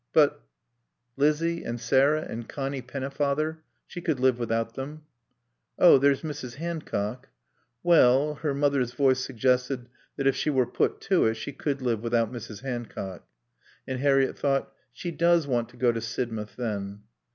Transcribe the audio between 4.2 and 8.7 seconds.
without them. "Oh, there's Mrs. Hancock." "Well" Her